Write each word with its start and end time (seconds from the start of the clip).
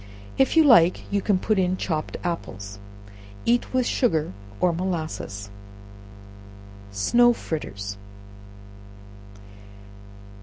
If 0.35 0.57
you 0.57 0.63
like, 0.63 1.03
you 1.13 1.21
can 1.21 1.37
put 1.37 1.59
in 1.59 1.77
chopped 1.77 2.17
apples. 2.23 2.79
Eat 3.45 3.71
with 3.71 3.85
sugar 3.85 4.33
or 4.59 4.73
molasses. 4.73 5.51
Snow 6.91 7.33
Fritters. 7.33 7.99